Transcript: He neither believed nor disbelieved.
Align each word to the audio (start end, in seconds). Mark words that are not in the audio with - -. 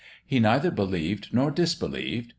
He 0.25 0.39
neither 0.39 0.71
believed 0.71 1.27
nor 1.31 1.51
disbelieved. 1.51 2.29